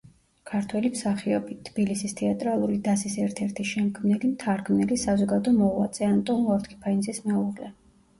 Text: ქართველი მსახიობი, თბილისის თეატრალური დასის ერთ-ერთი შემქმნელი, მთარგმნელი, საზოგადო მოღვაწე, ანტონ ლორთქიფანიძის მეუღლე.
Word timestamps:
ქართველი 0.49 0.89
მსახიობი, 0.93 1.57
თბილისის 1.67 2.15
თეატრალური 2.21 2.79
დასის 2.87 3.17
ერთ-ერთი 3.25 3.65
შემქმნელი, 3.73 4.31
მთარგმნელი, 4.31 4.97
საზოგადო 5.03 5.53
მოღვაწე, 5.59 6.05
ანტონ 6.15 6.41
ლორთქიფანიძის 6.49 7.21
მეუღლე. 7.29 7.71